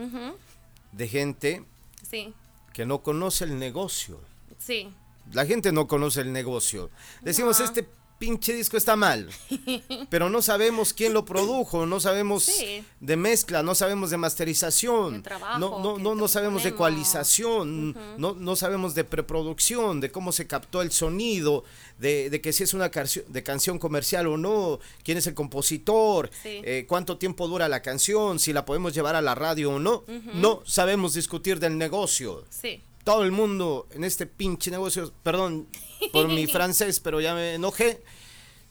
[0.93, 1.65] de gente
[2.09, 2.33] Sí,
[2.73, 4.21] que no conoce el negocio.
[4.59, 4.93] sí,
[5.33, 6.89] La gente no conoce el negocio.
[7.23, 7.65] Decimos, No.
[7.65, 9.29] este pinche disco está mal.
[10.11, 12.85] Pero no sabemos quién lo produjo, no sabemos Sí.
[13.01, 17.97] de mezcla, no sabemos de masterización, De trabajo no, no, no, no sabemos de ecualización,
[18.19, 21.65] no, no sabemos de preproducción, de cómo se captó el sonido,
[21.99, 25.35] de, de que si es una canción, de canción comercial o no, quién es el
[25.35, 26.61] compositor, Sí.
[26.65, 30.05] eh, cuánto tiempo dura la canción, si la podemos llevar a la radio o no.
[30.35, 32.83] No sabemos discutir del negocio sí.
[33.07, 35.69] Todo el mundo en este pinche negocio, perdón
[36.12, 38.03] por mi francés, pero ya me enojé.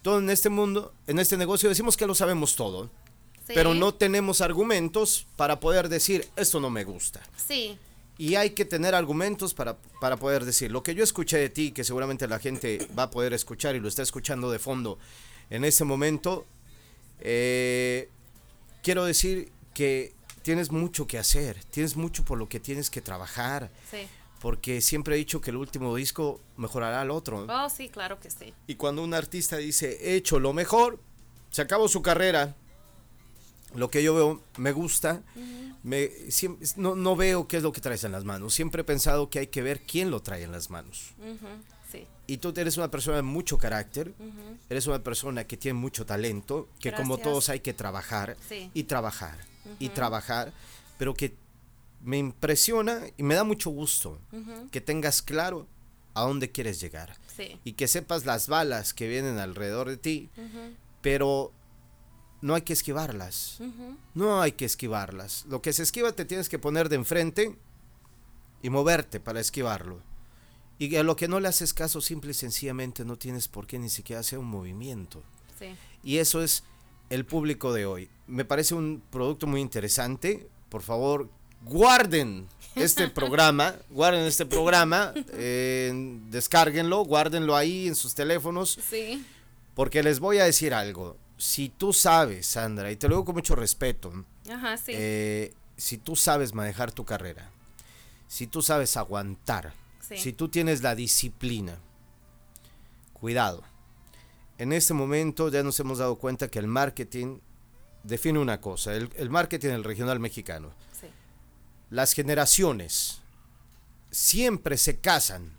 [0.01, 2.89] Todo en este mundo, en este negocio decimos que lo sabemos todo,
[3.47, 3.53] sí.
[3.55, 7.21] pero no tenemos argumentos para poder decir esto no me gusta.
[7.37, 7.77] Sí,
[8.17, 11.71] Y hay que tener argumentos para, para poder decir lo que yo escuché de ti,
[11.71, 14.99] que seguramente la gente va a poder escuchar y lo está escuchando de fondo
[15.49, 16.45] en este momento.
[17.21, 18.09] eh,
[18.83, 23.71] quiero decir que tienes mucho que hacer, tienes mucho por lo que tienes que trabajar
[23.89, 24.05] sí.
[24.45, 27.47] Porque siempre he dicho que el último disco mejorará al otro.
[27.49, 28.53] Oh, sí, claro que sí.
[28.67, 30.99] Y cuando un artista dice, he hecho lo mejor,
[31.49, 32.53] se acabó su carrera.
[33.73, 35.23] Lo que yo veo me gusta,
[35.81, 38.53] me, siem- no, no veo qué es lo que traes en las manos.
[38.53, 41.15] Siempre he pensado que hay que ver quién lo trae en las manos.
[41.91, 44.13] Sí, Y tú eres una persona de mucho carácter,
[44.69, 48.69] eres una persona que tiene mucho talento, que como todos hay que trabajar Sí.
[48.75, 49.39] y trabajar
[49.79, 50.53] y trabajar,
[50.99, 51.33] pero que
[52.05, 54.19] me impresiona y me da mucho gusto
[54.71, 55.67] que tengas claro
[56.13, 57.59] a dónde quieres llegar sí.
[57.63, 60.29] y que sepas las balas que vienen alrededor de ti,
[61.01, 61.51] pero
[62.41, 63.59] no hay que esquivarlas.
[64.13, 65.45] No hay que esquivarlas.
[65.49, 67.55] Lo que se esquiva te tienes que poner de enfrente
[68.61, 69.99] y moverte para esquivarlo.
[70.77, 73.79] Y a lo que no le haces caso, simple y sencillamente no tienes por qué
[73.79, 75.23] ni siquiera hacer un movimiento.
[76.03, 76.63] Y eso es
[77.09, 78.09] el público de hoy.
[78.27, 80.47] Me parece un producto muy interesante.
[80.69, 81.29] Por favor,
[81.65, 85.91] guarden este programa, guarden este programa, eh,
[86.29, 88.79] descárguenlo, guárdenlo ahí en sus teléfonos.
[88.89, 89.25] Sí.
[89.73, 91.17] Porque les voy a decir algo.
[91.37, 94.93] Si tú sabes, Sandra, y te lo digo con mucho respeto, Ajá, sí.
[94.95, 97.49] eh, si tú sabes manejar tu carrera,
[98.27, 100.17] si tú sabes aguantar, Sí.
[100.17, 101.79] si tú tienes la disciplina,
[103.13, 103.63] cuidado.
[104.57, 107.39] En este momento ya nos hemos dado cuenta que el marketing
[108.03, 110.71] define una cosa, el, el marketing el regional mexicano.
[111.89, 113.19] Las generaciones
[114.11, 115.51] siempre se casan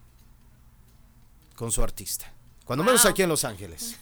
[1.54, 2.30] con su artista,
[2.64, 3.96] cuando menos aquí en Los Ángeles.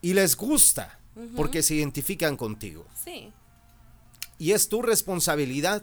[0.00, 0.98] y les gusta
[1.34, 2.86] porque se identifican contigo.
[3.04, 3.32] Sí.
[4.38, 5.82] Y es tu responsabilidad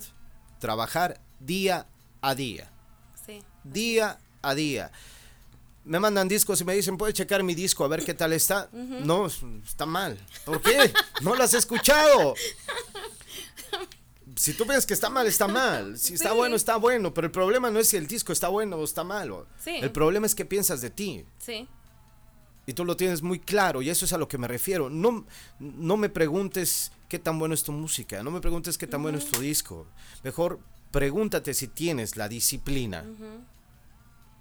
[0.60, 1.88] trabajar día
[2.22, 2.72] a día.
[3.26, 3.42] Sí.
[3.64, 4.92] Día a día.
[5.86, 8.70] Me mandan discos y me dicen, ¿puedes checar mi disco a ver qué tal está?
[8.72, 10.18] No, está mal.
[10.46, 10.94] ¿Por qué?
[11.22, 12.36] No lo has escuchado.
[14.44, 15.98] Si tú piensas que está mal, está mal.
[15.98, 16.36] Si está Sí.
[16.36, 17.14] bueno, está bueno.
[17.14, 19.48] Pero el problema no es si el disco está bueno o está malo.
[19.58, 19.78] Sí.
[19.82, 21.24] El problema es qué piensas de ti.
[21.40, 21.66] Sí.
[22.66, 24.90] Y tú lo tienes muy claro, y eso es a lo que me refiero.
[24.90, 25.26] No,
[25.60, 29.18] no me preguntes qué tan bueno es tu música, no me preguntes qué tan bueno
[29.18, 29.88] es tu disco.
[30.24, 30.60] Mejor
[30.92, 33.06] pregúntate si tienes la disciplina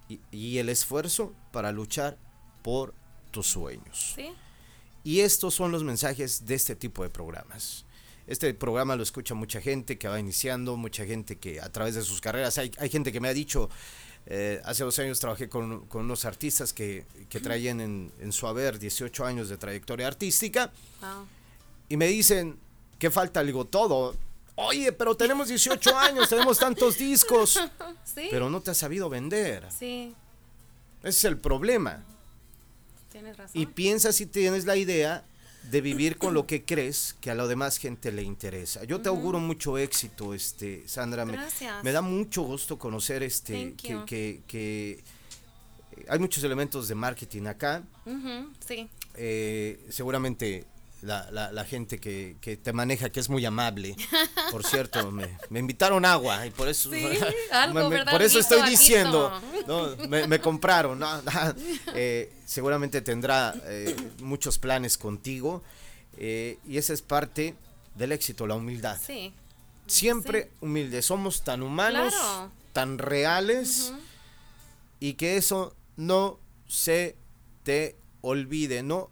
[0.09, 2.17] y, y el esfuerzo para luchar
[2.61, 2.93] por
[3.31, 4.13] tus sueños.
[4.17, 4.33] Sí.
[5.05, 7.85] Y estos son los mensajes de este tipo de programas.
[8.27, 12.01] Este programa lo escucha mucha gente que va iniciando, mucha gente que a través de
[12.03, 13.69] sus carreras, hay, hay gente que me ha dicho,
[14.25, 18.47] eh, hace dos años trabajé con, con unos artistas que, que traían en, en su
[18.47, 21.27] haber 18 años de trayectoria artística Wow.
[21.89, 22.57] y me dicen,
[22.97, 23.41] ¿qué falta?
[23.41, 24.15] Le digo, todo.
[24.55, 27.59] Oye, pero tenemos 18 años, tenemos tantos discos,
[28.05, 28.27] Sí.
[28.31, 29.67] pero no te has sabido vender.
[29.77, 30.15] Sí.
[31.01, 32.01] Ese es el problema.
[33.11, 33.61] Tienes razón.
[33.61, 35.25] Y piensa si tienes la idea
[35.69, 38.83] de vivir con lo que crees que a la demás gente le interesa.
[38.83, 41.25] Yo te auguro mucho éxito, este, Sandra.
[41.25, 41.83] Me, Gracias.
[41.83, 45.03] me da mucho gusto conocer este que, que- que,
[45.95, 47.83] eh, hay muchos elementos de marketing acá.
[48.67, 48.89] Sí.
[49.15, 50.65] Eh, seguramente
[51.03, 53.95] la, la- la gente que, que te maneja, que es muy amable.
[54.51, 57.05] Por cierto, me, me invitaron agua y por eso, Sí,
[57.51, 59.31] algo, me- por eso estoy diciendo,
[59.67, 60.97] no, me, me compraron.
[60.99, 61.31] no, no,
[61.95, 65.61] eh, seguramente tendrá eh, muchos planes contigo
[66.17, 67.55] eh, y esa es parte
[67.95, 68.97] del éxito, la humildad.
[69.05, 69.33] Sí.
[69.87, 72.51] Siempre humildes, somos tan humanos, Claro.
[72.71, 73.93] tan reales
[74.99, 77.15] y que eso no se
[77.63, 79.09] te olvide, no,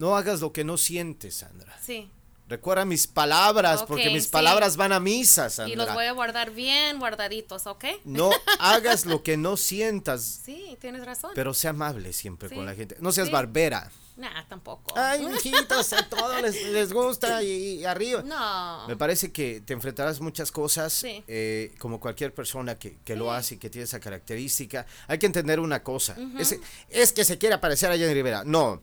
[0.00, 1.78] no hagas lo que no sientes, Sandra.
[1.80, 2.10] Sí.
[2.48, 4.30] Recuerda mis palabras, porque mis sí.
[4.30, 5.52] palabras van a misa, Y los
[5.86, 5.94] Sandra.
[5.94, 7.84] voy a guardar bien guardaditos, ¿ok?
[8.04, 11.30] No hagas lo que no sientas, Sí, tienes razón.
[11.36, 12.56] pero sea amable siempre Sí.
[12.56, 12.96] con la gente.
[12.98, 13.32] No seas Sí.
[13.32, 13.92] barbera.
[14.16, 14.92] Nah, tampoco.
[14.98, 18.22] Ay, mijitos, a todos les, les gusta y, y arriba.
[18.22, 18.88] No.
[18.88, 21.22] Me parece que te enfrentarás muchas cosas, Sí.
[21.28, 24.86] eh, como cualquier persona que, que lo hace y que tiene esa característica.
[25.06, 28.42] Hay que entender una cosa, Ese- es que se quiere parecer a Jenny Rivera.
[28.44, 28.82] No,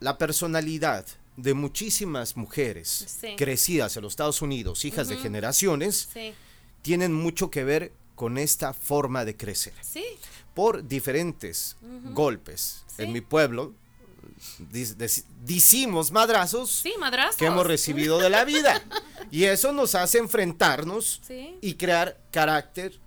[0.00, 1.06] la personalidad
[1.36, 3.34] de muchísimas mujeres Sí.
[3.36, 6.32] crecidas en los Estados Unidos, hijas de generaciones, Sí.
[6.82, 9.74] tienen mucho que ver con esta forma de crecer.
[9.82, 10.04] Sí.
[10.54, 11.76] Por diferentes
[12.14, 12.84] golpes.
[12.98, 13.74] En mi pueblo,
[15.44, 17.36] decimos madrazos, Sí, madrazos.
[17.36, 18.82] que hemos recibido de la vida.
[19.30, 21.56] Y eso nos hace enfrentarnos Sí.
[21.60, 22.98] y crear carácter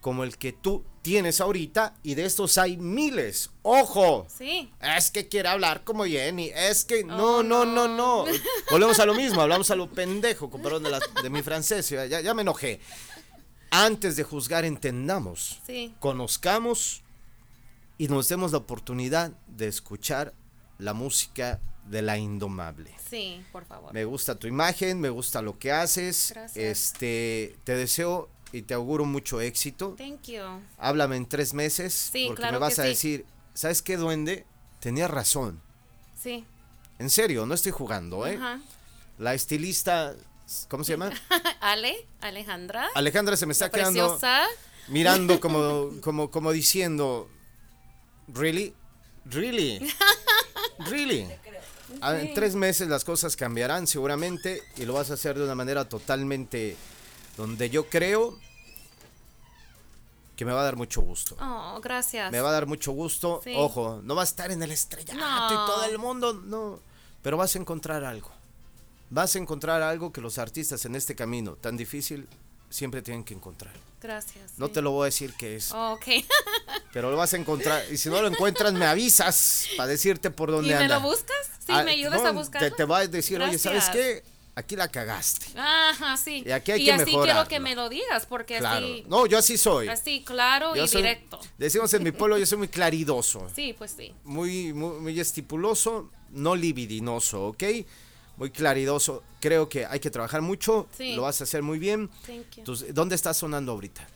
[0.00, 3.50] como el que tú tienes ahorita y de estos hay miles.
[3.62, 4.26] Ojo.
[4.28, 4.72] Sí.
[4.80, 8.24] Es que quiere hablar como Jenny, es que no, Oh, no, no, no.
[8.26, 8.32] no.
[8.72, 11.88] Volvemos a lo mismo, hablamos a lo pendejo, con perdón de, la- de mi francés,
[11.90, 12.80] ya, ya me enojé.
[13.70, 15.94] Antes de juzgar, entendamos, Sí.
[16.00, 17.02] conozcamos
[17.98, 20.34] y nos demos la oportunidad de escuchar
[20.78, 22.92] la música de la indomable.
[23.08, 23.92] Sí, por favor.
[23.94, 26.32] Me gusta tu imagen, me gusta lo que haces.
[26.34, 26.56] Gracias.
[26.56, 29.94] Este, te deseo y te auguro mucho éxito.
[29.98, 30.42] Thank you.
[30.78, 32.88] Háblame en tres meses Sí, porque claro me vas a sí.
[32.88, 34.46] decir, ¿sabes qué, duende?
[34.80, 35.60] Tenía razón.
[36.20, 36.44] Sí.
[36.98, 38.36] En serio, no estoy jugando, ¿eh?
[38.36, 38.60] Ajá.
[39.18, 40.14] La estilista,
[40.68, 41.10] ¿cómo se llama?
[41.60, 42.88] Ale, Alejandra.
[42.94, 44.44] Alejandra se me está quedando Preciosa.
[44.88, 47.28] mirando como, como, como diciendo,
[48.28, 48.74] ¿really?
[49.24, 49.80] ¿Really?
[50.90, 51.26] ¿Really?
[52.00, 55.54] Ah, En tres meses las cosas cambiarán seguramente y lo vas a hacer de una
[55.54, 56.76] manera totalmente
[57.36, 58.38] donde yo creo
[60.36, 61.36] que me va a dar mucho gusto.
[61.40, 62.30] Oh, gracias.
[62.30, 63.40] Me va a dar mucho gusto.
[63.42, 63.54] Sí.
[63.56, 65.18] Ojo, no va a estar en el estrellato
[65.54, 66.34] y todo el mundo.
[66.34, 66.78] No,
[67.22, 68.30] Pero vas a encontrar algo.
[69.08, 72.28] Vas a encontrar algo que los artistas en este camino tan difícil
[72.68, 73.72] siempre tienen que encontrar.
[74.02, 74.58] Gracias.
[74.58, 74.72] No sí.
[74.74, 76.04] te lo voy a decir qué es, Oh, ok.
[76.92, 77.82] pero lo vas a encontrar.
[77.90, 80.98] Y si no lo encuentras, me avisas para decirte por ¿Y dónde me anda.
[80.98, 81.36] lo buscas?
[81.60, 82.60] Sí, Ah, me ayudas no, a buscar.
[82.60, 83.96] Te, te va a decir, oye, ¿sabes Gracias.
[83.96, 84.24] qué?
[84.58, 85.46] Aquí la cagaste.
[85.56, 86.42] Ajá, sí.
[86.46, 88.84] Y aquí hay y que así quiero que me lo digas, porque Claro.
[88.86, 89.86] así, No, yo así soy.
[89.88, 91.38] así claro Yo y soy- directo.
[91.58, 93.46] Decimos en mi pueblo, yo soy muy claridoso.
[93.54, 94.14] Sí, pues sí.
[94.24, 97.62] Muy, muy, muy estipuloso, no libidinoso, ¿ok?
[98.38, 99.22] Muy claridoso.
[99.40, 100.88] Creo que hay que trabajar mucho.
[100.96, 101.14] Sí.
[101.14, 102.08] Lo vas a hacer muy bien.
[102.26, 102.58] Thank you.
[102.60, 104.08] Entonces, ¿dónde estás sonando ahorita?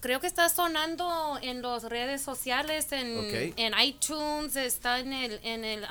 [0.00, 5.64] Creo que está sonando en las redes sociales, en, en iTunes, está en el, en
[5.66, 5.84] el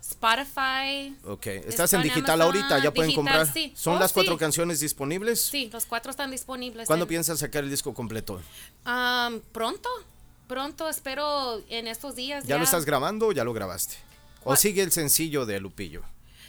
[0.00, 1.16] Spotify.
[1.24, 1.46] Ok.
[1.46, 3.52] Estás Está en digital Amazon, ahorita, ya pueden digital, comprar.
[3.52, 3.72] sí.
[3.76, 4.38] ¿Son Oh, las cuatro sí.
[4.38, 5.40] canciones disponibles?
[5.40, 6.86] Sí, los cuatro están disponibles.
[6.86, 8.40] ¿Cuándo en- piensas sacar el disco completo?
[8.84, 9.88] Am, pronto,
[10.46, 12.44] pronto, espero en estos días.
[12.46, 13.96] ¿Ya, lo estás grabando o ya lo grabaste?
[14.44, 16.02] ¿O sigue el sencillo de Lupillo?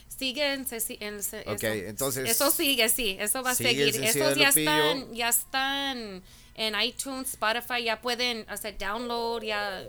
[0.07, 1.67] Sigue en, en Ok, eso.
[1.67, 3.95] entonces- Eso sigue, sí, eso va a seguir.
[4.03, 6.21] Esos ya están, ya están
[6.55, 9.87] en iTunes, Spotify, ya pueden hacer download, ya...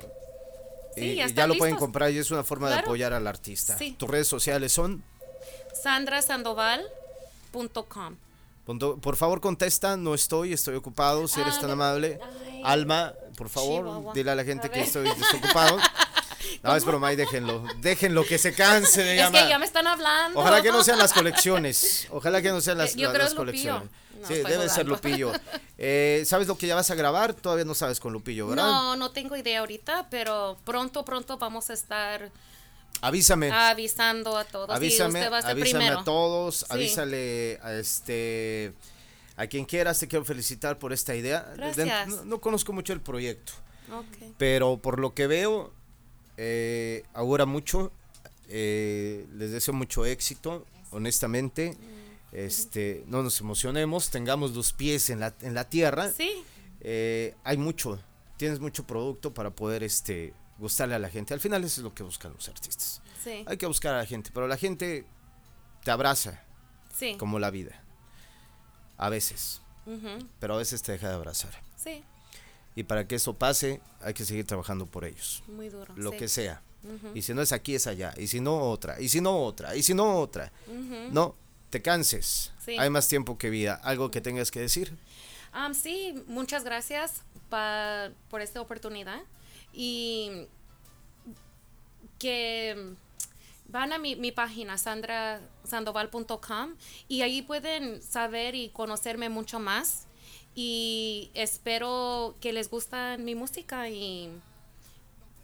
[0.94, 3.76] Sí, y ya están lo pueden comprar y es una forma de apoyar al artista.
[3.78, 3.94] Sí.
[3.98, 5.02] Tus redes sociales son...
[5.82, 8.16] sandrasandoval.com
[8.64, 12.20] Punto- Por favor, contesta, no estoy, estoy ocupado, si eres Ah, tan amable.
[12.22, 12.62] ay.
[12.64, 14.12] Alma, por favor, Chihuahua.
[14.14, 15.78] dile a la gente A que estoy desocupado.
[16.62, 17.64] No, es broma, y déjenlo.
[17.78, 20.38] Déjenlo, que se canse de Es que ya me están hablando.
[20.40, 22.06] Ojalá que no sean las colecciones.
[22.10, 23.88] Ojalá que no sean las, yo las- creo colecciones.
[24.20, 24.86] No, sí, debe ser.
[24.86, 25.32] Lupillo.
[25.78, 27.32] Eh, ¿Sabes lo que ya vas a grabar?
[27.32, 28.64] Todavía no sabes con Lupillo, ¿verdad?
[28.64, 32.30] No, no tengo idea ahorita, pero pronto, pronto vamos a estar
[33.00, 33.50] Avísame.
[33.50, 34.68] avisando a todos.
[34.68, 36.00] avísame, usted va a ser avísame primero.
[36.00, 36.64] a todos, Sí.
[36.68, 38.74] avísale a este
[39.36, 41.40] a quien quieras, te quiero felicitar por esta idea.
[41.40, 42.08] De- Gracias.
[42.08, 43.54] no, no conozco mucho el proyecto,
[44.36, 45.72] pero por lo que veo,
[46.42, 47.92] eh, augura mucho,
[48.48, 51.76] eh, les deseo mucho éxito, honestamente.
[52.32, 56.10] Este, no nos emocionemos, tengamos los pies en la, en la tierra.
[56.10, 56.42] Sí,
[56.82, 58.00] Eh, hay mucho,
[58.38, 61.34] tienes mucho producto para poder este, gustarle a la gente.
[61.34, 63.02] Al final eso es lo que buscan los artistas.
[63.22, 65.04] sí, Hay que buscar a la gente, pero la gente
[65.84, 66.42] te abraza
[66.96, 67.16] sí.
[67.18, 67.82] como la vida.
[68.96, 69.60] A veces,
[70.38, 71.52] pero a veces te deja de abrazar.
[71.76, 72.02] Sí,
[72.76, 75.92] Y para que eso pase, hay que seguir trabajando por ellos, muy duro.
[75.96, 76.16] lo sí.
[76.18, 76.62] que sea.
[77.14, 78.14] Y si no es aquí, es allá.
[78.16, 78.98] Y si no, otra.
[79.00, 79.76] Y si no, otra.
[79.76, 80.50] Y si no, otra.
[81.10, 81.34] No,
[81.68, 82.52] te canses.
[82.64, 82.76] Sí.
[82.78, 83.74] Hay más tiempo que vida.
[83.84, 84.96] ¿Algo que tengas que decir?
[85.74, 89.20] Sí, muchas gracias pa- por esta oportunidad.
[89.74, 90.46] Y
[92.18, 92.94] que
[93.68, 96.74] van a mi, mi página, sandrasandoval.com,
[97.08, 100.06] y ahí pueden saber y conocerme mucho más.
[100.62, 104.28] Y espero que les gusta mi música y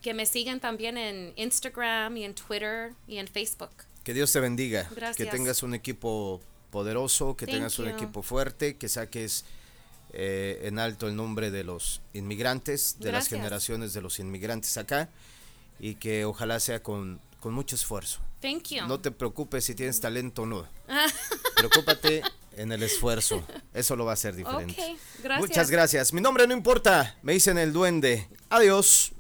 [0.03, 3.71] que me sigan también en Instagram y en Twitter y en Facebook.
[4.05, 4.87] Que Dios te bendiga.
[4.91, 5.31] Que Gracias.
[5.31, 9.47] tengas un equipo poderoso, que Thank tengas un equipo fuerte, que saques
[10.13, 15.09] eh, en alto el nombre de los inmigrantes, de las generaciones de los inmigrantes acá,
[15.81, 18.21] y que ojalá sea con, con mucho esfuerzo.
[18.43, 18.87] Thank you.
[18.87, 20.69] No te preocupes si tienes talento o no.
[21.57, 22.23] Preocúpate
[22.57, 23.45] en el esfuerzo.
[23.75, 24.73] Eso lo va a hacer diferente.
[24.73, 25.41] Ok, gracias.
[25.41, 26.13] Muchas gracias.
[26.13, 27.17] Mi nombre no importa.
[27.23, 28.29] Me dicen el duende.
[28.51, 29.13] Adiós.